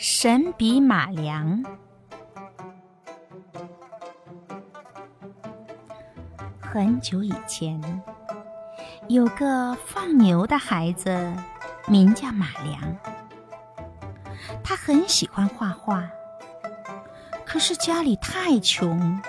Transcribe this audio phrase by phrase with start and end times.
[0.00, 1.60] 神笔马良。
[6.60, 7.82] 很久以前，
[9.08, 11.34] 有个放牛的孩子，
[11.88, 12.96] 名叫马良。
[14.62, 16.08] 他很喜欢画画，
[17.44, 19.20] 可是家里太穷，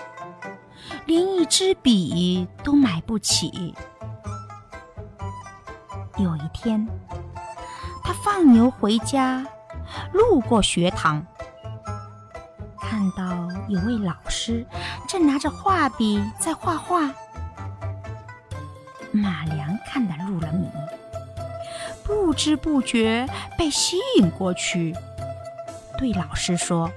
[1.07, 3.73] 连一支笔都买不起。
[6.17, 6.87] 有一天，
[8.03, 9.43] 他放牛回家，
[10.13, 11.25] 路过学堂，
[12.81, 13.23] 看到
[13.67, 14.65] 有位老师
[15.07, 17.11] 正拿着画笔在画画。
[19.11, 20.69] 马良看得入了迷，
[22.03, 24.95] 不知不觉被吸引过去，
[25.97, 26.91] 对老师说：“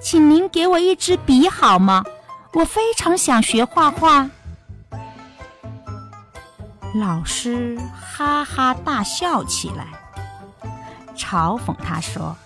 [0.00, 2.02] 请您给我一支笔好吗？
[2.54, 4.30] 我非常想学画画。”
[6.94, 9.88] 老师哈哈大笑起来，
[11.16, 12.36] 嘲讽他说：“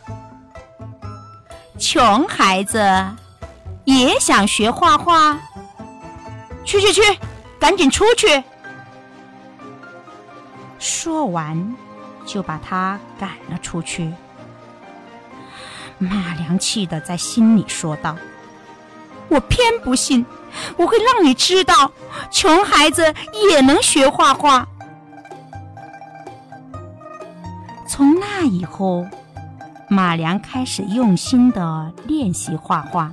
[1.79, 2.81] 穷孩子
[3.85, 5.39] 也想学画画？
[6.65, 7.03] 去去去！”
[7.59, 8.45] 赶紧出去！
[10.79, 11.77] 说完，
[12.25, 14.13] 就把他赶了出去。
[15.99, 18.17] 马良气得在心里说道
[19.29, 20.25] ：“我偏不信，
[20.77, 21.91] 我会让你知道，
[22.31, 23.13] 穷孩子
[23.51, 24.69] 也能学画画。”
[27.99, 29.05] 从那以后，
[29.89, 33.13] 马良开始用心的练习画画，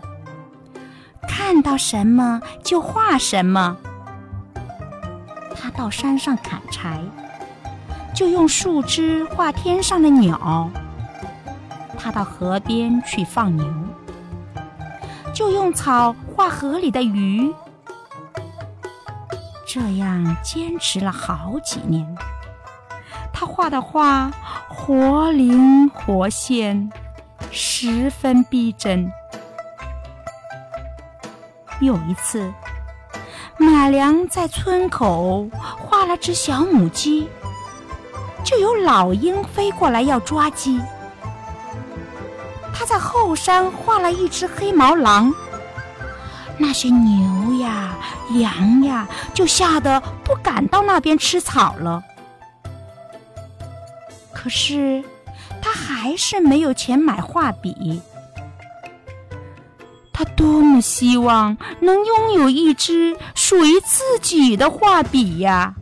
[1.27, 3.77] 看到什么就画什么。
[5.55, 6.99] 他到山上砍柴，
[8.13, 10.69] 就用树枝画天上的鸟；
[11.97, 13.65] 他到河边去放牛，
[15.33, 17.51] 就用草画河里的鱼。
[19.65, 22.07] 这样坚持了好几年，
[23.33, 24.31] 他画的画
[24.87, 26.91] 活灵活现，
[27.49, 29.11] 十分逼真。
[31.81, 32.53] 有一次。
[33.57, 35.49] 马良在村口
[35.79, 37.27] 画了只小母鸡，
[38.43, 40.79] 就有老鹰飞过来要抓鸡。
[42.71, 45.33] 他在后山画了一只黑毛狼，
[46.59, 47.95] 那些牛呀、
[48.33, 52.03] 羊呀就吓得不敢到那边吃草了。
[54.45, 55.03] 可是
[55.59, 57.99] 他还是没有钱买画笔。
[60.13, 65.73] 他多么希望能拥有一支属于自己的画笔呀！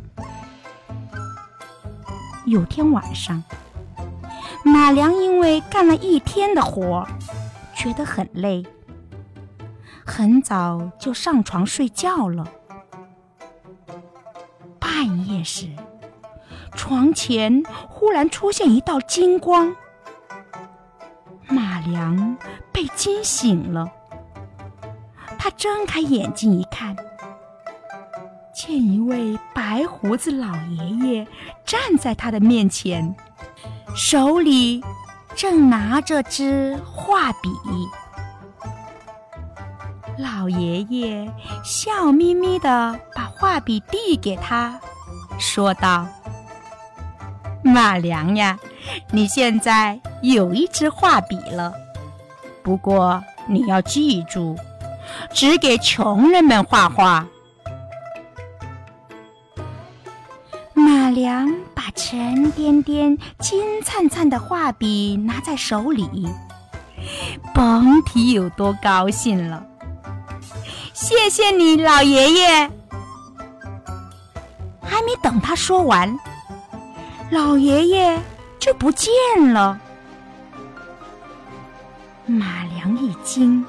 [2.46, 3.44] 有天晚上，
[4.63, 7.06] 马良因为干了一天的活，
[7.75, 8.66] 觉得很累，
[10.06, 12.47] 很早就上床睡觉了。
[14.80, 15.68] 半夜时，
[16.75, 19.75] 床前忽然出现一道金光，
[21.47, 22.38] 马良
[22.72, 23.91] 被惊醒了。
[25.38, 26.95] 他睁开眼睛一看，
[28.53, 31.28] 见一位白胡子老爷爷
[31.66, 33.16] 站在他的面前，
[33.95, 34.83] 手里
[35.35, 37.50] 正拿着支画笔。
[40.17, 41.33] 老爷爷
[41.63, 44.79] 笑眯眯的把画笔递给他，
[45.39, 46.07] 说道
[47.63, 48.59] ：“马良呀，
[49.12, 51.74] 你现在有一支画笔了，
[52.62, 54.56] 不过你要记住。”
[55.31, 57.28] 只给穷人们画画。
[60.74, 66.28] 马良把沉甸甸、金灿灿的画笔拿在手里，
[67.53, 69.63] 甭提有多高兴了。
[70.94, 72.72] 谢谢你，老爷爷！
[74.81, 76.18] 还没等他说完，
[77.33, 78.21] 老爷爷
[78.59, 79.11] 就不见
[79.51, 79.79] 了。
[82.27, 83.66] 马良一惊。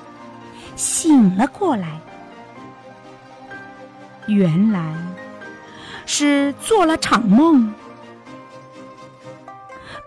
[0.77, 2.01] 醒了过来，
[4.27, 4.95] 原来
[6.05, 7.73] 是做了场梦，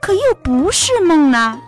[0.01, 1.59] 可又不是梦呢。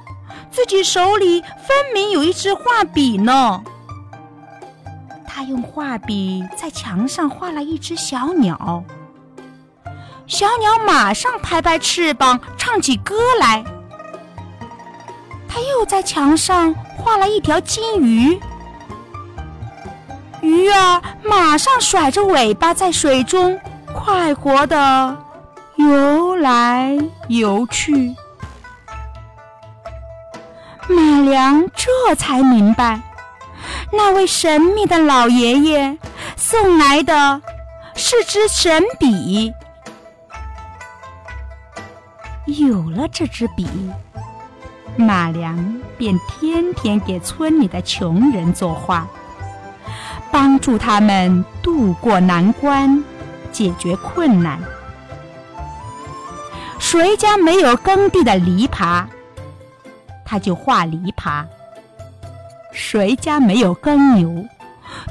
[0.51, 3.63] 自己手里分明有一支画笔呢。
[5.25, 8.83] 他用画笔在墙上画了一只小鸟，
[10.29, 13.63] 小鸟马上拍拍翅膀，唱起歌来。
[15.47, 18.39] 他又在墙上画了一条金鱼。
[20.41, 23.59] 鱼儿马上甩着尾巴在水中
[23.91, 25.17] 快活地
[25.77, 26.95] 游来
[27.27, 28.15] 游去。
[30.87, 33.01] 马良这才明白，
[33.91, 35.97] 那位神秘的老爷爷
[36.37, 37.41] 送来的
[37.95, 39.51] 是支神笔。
[42.57, 43.68] 有了这支笔，
[44.98, 49.07] 马良便天天给村里的穷人作画，
[50.31, 53.04] 帮助他们渡过难关，
[53.51, 54.60] 解决困难。
[56.80, 59.06] 谁家没有耕地的篱笆，
[60.25, 61.46] 他就画篱笆；
[62.72, 64.46] 谁家没有耕牛，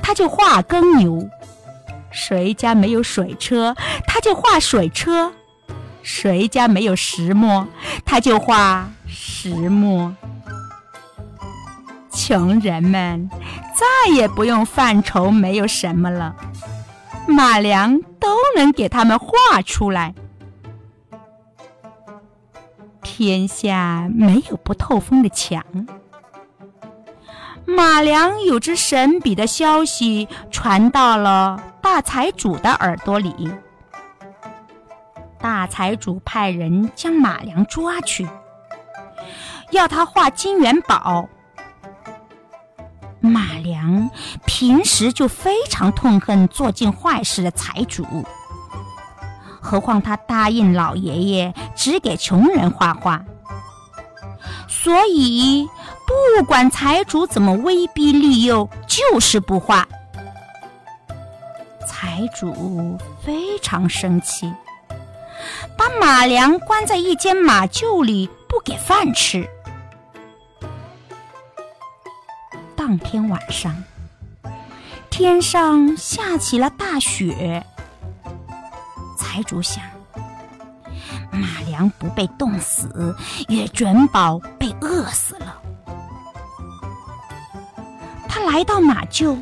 [0.02, 1.28] 他就画耕牛；
[2.10, 3.76] 谁家没有水车，
[4.06, 5.30] 他就画水车；
[6.02, 7.66] 谁家没有石磨，
[8.04, 10.14] 他就画石磨。
[12.10, 13.30] 穷人们
[13.74, 16.34] 再也不用犯愁没有什么了，
[17.26, 20.14] 马良都能给他们画出来。
[23.02, 25.64] 天下没有不透风的墙。
[27.64, 33.50] 马良有只神笔的消息传到了大财主的耳朵里，
[35.40, 38.28] 大财主派人将马良抓去，
[39.70, 41.28] 要他画金元宝。
[43.20, 44.10] 马良
[44.46, 48.04] 平时就非常痛恨做尽坏事的财主。
[49.60, 53.24] 何况他答应老爷爷只给穷人画画，
[54.66, 55.68] 所以
[56.06, 59.86] 不管财主怎么威逼利诱，就是不画。
[61.86, 64.52] 财主非常生气，
[65.76, 69.48] 把马良关在一间马厩里，不给饭吃。
[72.76, 73.84] 当天晚上，
[75.10, 77.64] 天上下起了大雪。
[79.16, 79.82] 财主想，
[81.30, 83.14] 马良不被冻死，
[83.48, 85.60] 也准保被饿死了。
[88.28, 89.36] 他来到马厩，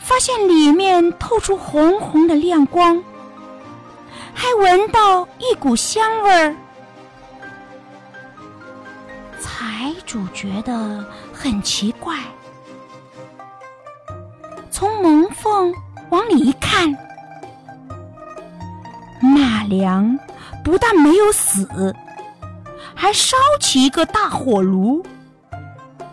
[0.00, 3.02] 发现里面透出红红的亮光，
[4.36, 6.54] 还闻到一股香味儿。
[9.40, 11.02] 财主觉得
[11.32, 12.18] 很奇怪，
[14.70, 15.74] 从门缝
[16.10, 16.94] 往里一看。
[19.22, 20.18] 马良
[20.62, 21.96] 不但没有死，
[22.94, 25.02] 还烧起一个大火炉，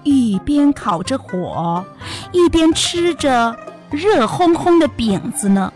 [0.04, 1.84] 一边烤着火，
[2.32, 3.54] 一边吃着
[3.92, 5.72] 热烘烘的饼子呢。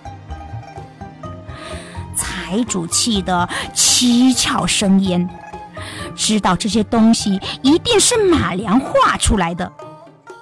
[2.47, 5.29] 财主气得七窍生烟，
[6.15, 9.69] 知道这些东西一定是马良画出来的，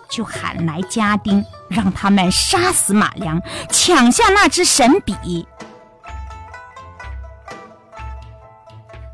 [0.07, 3.41] 就喊来家丁，让他们杀死马良，
[3.71, 5.47] 抢下那支神笔。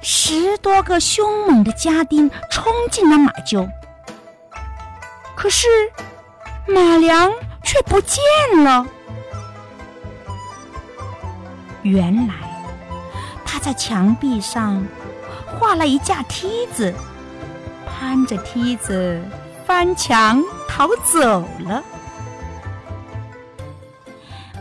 [0.01, 3.69] 十多个凶猛的家丁冲进了马厩，
[5.33, 5.65] 可是
[6.67, 7.31] 马良
[7.63, 8.21] 却不见
[8.65, 8.85] 了。
[11.83, 12.33] 原来
[13.61, 14.83] 在墙壁上
[15.45, 16.93] 画了一架梯子，
[17.85, 19.21] 攀着梯子
[19.65, 21.83] 翻墙逃走了。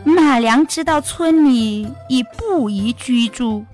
[0.05, 3.64] 马良知道村里已不宜居住。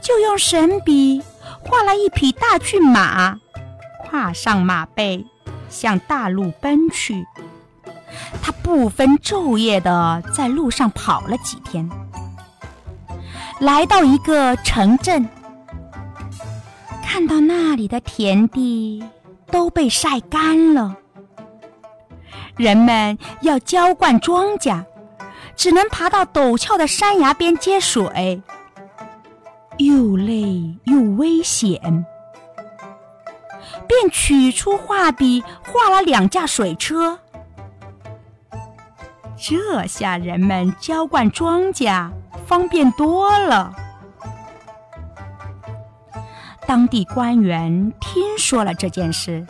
[0.00, 1.20] 就用神笔
[1.60, 3.40] 画了一匹大骏马，
[4.04, 5.26] 跨上马背，
[5.68, 7.26] 向大路奔去。
[8.40, 11.90] 他不分昼夜的在路上跑了几天，
[13.60, 15.26] 来到一个城镇，
[17.02, 19.02] 看到那里的田地
[19.50, 20.96] 都被晒干了，
[22.56, 24.84] 人们要浇灌庄稼，
[25.56, 28.42] 只能爬到陡峭的山崖边接水。
[29.78, 32.06] 又累又危险，
[33.86, 37.18] 便取出画笔画了两架水车。
[39.38, 42.10] 这下人们浇灌庄稼
[42.46, 43.74] 方便多了。
[46.66, 49.46] 当地官员听说了这件事，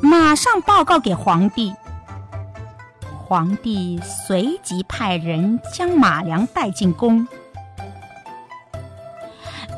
[0.00, 1.74] 马上报告给皇帝。
[3.26, 7.26] 皇帝随即派人将马良带进宫。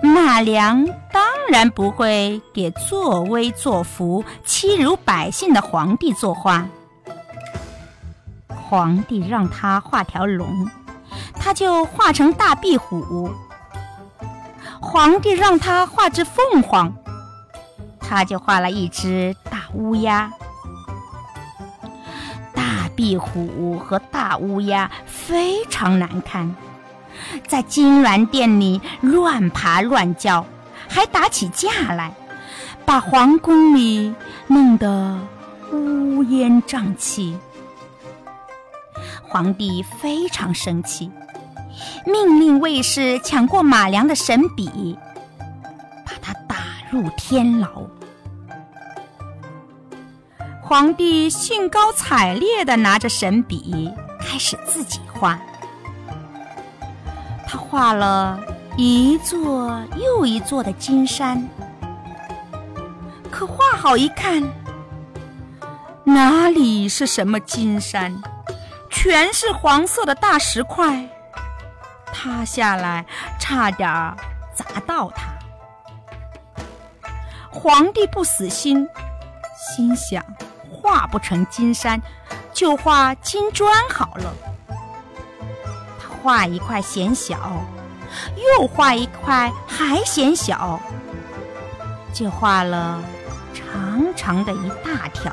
[0.02, 6.66] 马良当然不会给作威作福、欺辱百姓的皇帝作画。
[8.48, 10.68] 皇帝让他画条龙，
[11.46, 13.30] 他就画成大壁虎；
[14.80, 16.92] 皇帝让他画只凤凰，
[18.00, 20.32] 他就画了一只大乌鸦。
[22.52, 26.52] 大壁虎和大乌鸦非常难看。
[27.46, 30.44] 在金銮殿里乱爬乱叫，
[30.88, 32.12] 还打起架来，
[32.84, 34.12] 把皇宫里
[34.48, 35.16] 弄得
[35.70, 37.38] 乌烟瘴气。
[39.22, 41.08] 皇帝非常生气，
[42.04, 44.98] 命令卫士抢过马良的神笔，
[46.04, 46.56] 把他打
[46.90, 47.82] 入天牢。
[50.62, 55.40] 皇帝兴高采烈地拿着神笔，开始自己画。
[57.46, 58.40] 他画了
[58.76, 61.48] 一座又一座的金山，
[63.30, 64.42] 可画好一看，
[66.02, 68.20] 哪里是什么金山，
[68.90, 71.08] 全是黄色的大石块，
[72.26, 73.06] 塌下来
[73.38, 73.88] 差点
[74.52, 75.28] 砸到他。
[77.52, 78.88] 皇帝不死心，
[79.56, 80.24] 心想。
[80.68, 82.00] 画不成金山，
[82.52, 84.34] 就画金砖好了。
[85.98, 87.36] 他画一块嫌小，
[88.36, 90.78] 又画一块还嫌小，
[92.12, 93.02] 就画了
[93.54, 95.32] 长长的一大条。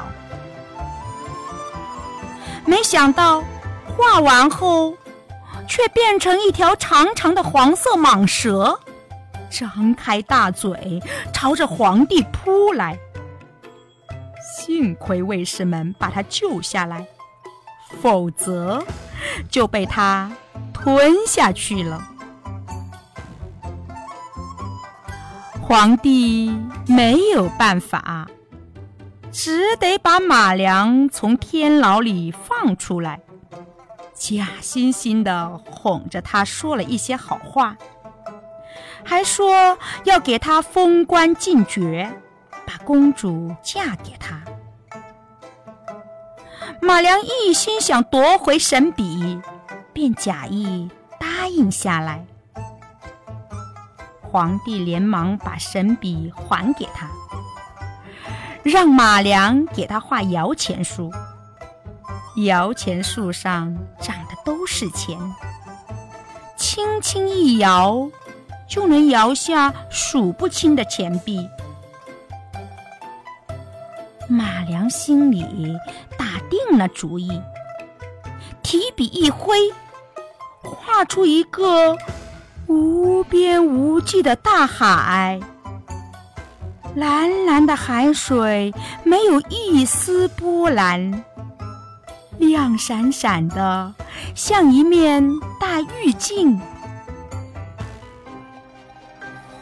[2.65, 3.43] 没想到
[3.85, 4.95] 画完后，
[5.67, 8.79] 却变成一条长长的黄色蟒蛇，
[9.49, 11.01] 张开大嘴
[11.33, 12.97] 朝着皇帝扑来。
[14.57, 17.07] 幸亏卫士们把他救下来，
[18.01, 18.83] 否则
[19.49, 20.31] 就被他
[20.73, 22.01] 吞下去了。
[25.61, 26.55] 皇帝
[26.87, 28.27] 没有办法，
[29.31, 33.21] 只得把马良从天牢里放出来，
[34.13, 37.75] 假惺惺的哄着他说了一些好话，
[39.03, 42.11] 还说要给他封官进爵，
[42.65, 44.41] 把公主嫁给他。
[46.81, 49.41] 马良一心想夺回神笔，
[49.91, 50.89] 便假意
[51.19, 52.25] 答应下来。
[54.21, 57.07] 皇帝连忙把神笔还给他，
[58.63, 61.11] 让马良给他画摇钱树。
[62.35, 65.17] 摇钱树上长的都是钱，
[66.57, 68.09] 轻轻一摇，
[68.67, 71.47] 就能摇下数不清的钱币。
[74.27, 75.77] 马良心里
[76.17, 77.39] 打定了主意，
[78.63, 79.55] 提笔一挥，
[80.63, 81.95] 画出一个
[82.67, 85.39] 无边无际的大海。
[86.95, 88.73] 蓝蓝的海水
[89.03, 91.23] 没有一丝波澜，
[92.43, 93.93] 亮闪闪的，
[94.35, 95.27] 像一面
[95.59, 96.61] 大玉镜。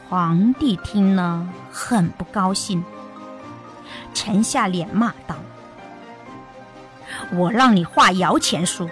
[0.10, 2.84] 皇帝听了很不高兴。
[4.14, 5.36] 沉下脸骂道
[7.34, 8.90] ：“我让你画摇钱树，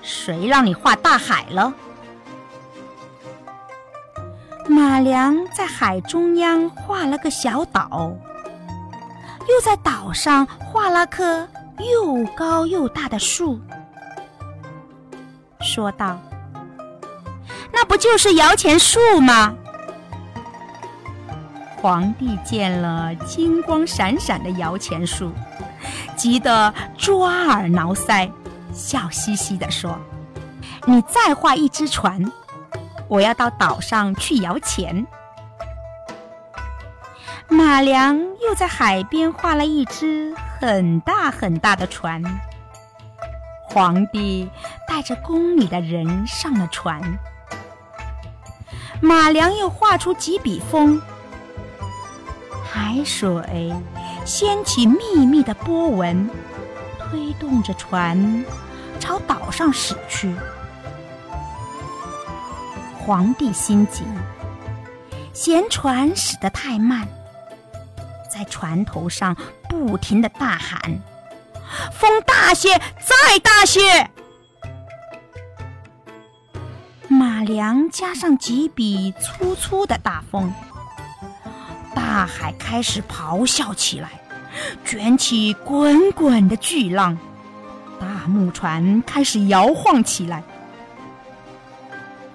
[0.00, 1.74] 谁让你画大海了？”
[4.66, 8.14] 马良在海中央画了个小岛，
[9.48, 11.46] 又在岛上画了棵
[11.80, 13.60] 又高又大的树，
[15.60, 16.18] 说道
[17.72, 19.54] ：“那不就是摇钱树吗？”
[21.80, 25.32] 皇帝见了金光闪闪的摇钱树，
[26.16, 28.30] 急得抓耳挠腮，
[28.72, 29.98] 笑嘻嘻地说
[30.84, 32.22] ：“你再画一只船，
[33.08, 35.06] 我要到岛上去摇钱。”
[37.50, 42.22] 马良又在海边画了一只很大很大的船，
[43.64, 44.48] 皇帝
[44.86, 47.18] 带着宫里的人上了船，
[49.00, 51.02] 马良又画出几笔风。
[52.72, 53.74] 海水
[54.24, 56.30] 掀起密密的波纹，
[57.00, 58.44] 推动着船
[59.00, 60.32] 朝岛上驶去。
[62.96, 64.04] 皇帝心急，
[65.32, 67.08] 嫌船驶得太慢，
[68.40, 69.36] 在船头上
[69.68, 70.80] 不停的大喊
[71.92, 74.08] ：“风大些，再大些！”
[77.06, 80.50] 马良加上几笔粗粗的大风。
[81.94, 84.08] 大海开始咆哮起来，
[84.86, 87.18] 卷起滚滚的巨浪，
[88.00, 90.42] 大木船开始摇晃起来。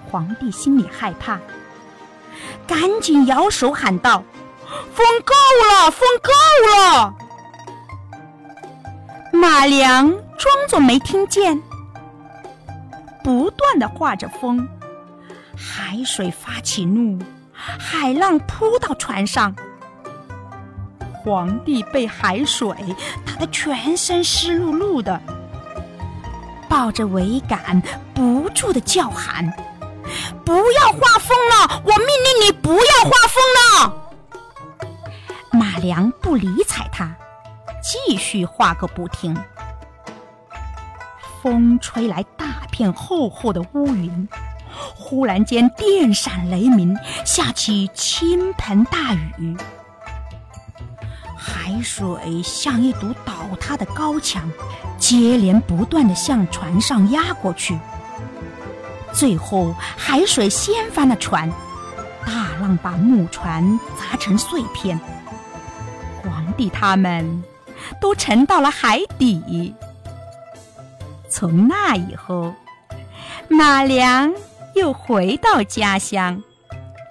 [0.08, 1.40] 皇帝心里害怕，
[2.64, 4.22] 赶紧摇手喊道
[4.94, 6.30] ：“风够够了，风够
[6.66, 7.14] 了！”
[9.32, 10.08] 马良
[10.38, 11.60] 装作没听见，
[13.22, 14.66] 不断的画着风，
[15.56, 17.18] 海水发起怒。
[17.52, 19.54] 海浪扑到船上，
[21.24, 22.68] 皇帝被海水
[23.26, 25.20] 打得全身湿漉漉的，
[26.68, 27.82] 抱着桅杆
[28.14, 29.50] 不住的叫喊
[30.44, 31.82] ：“不要画风了！
[31.84, 33.42] 我命令你不要画风
[33.84, 34.02] 了！”
[35.56, 37.16] 马良不理睬他，
[37.82, 39.34] 继续画个不停。
[41.40, 44.28] 风吹来大片厚厚的乌云。
[44.94, 46.94] 忽然间，电闪雷鸣，
[47.24, 49.56] 下起倾盆大雨。
[51.38, 54.50] 海水像一堵倒塌的高墙，
[54.98, 57.78] 接连不断的向船上压过去。
[59.10, 61.50] 最后，海水掀翻了船，
[62.26, 65.00] 大浪把木船砸成碎片。
[66.56, 67.44] 皇帝他们
[68.00, 69.74] 都沉到了海底。
[71.28, 72.54] 从那以后，
[73.48, 74.32] 马良
[74.74, 76.42] 又回到家乡，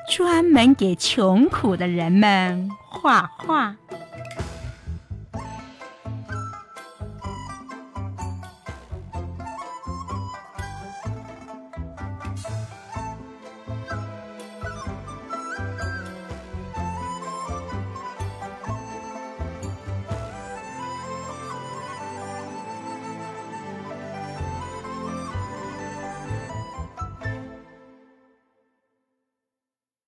[0.10, 3.76] 专门给穷苦的人们画画。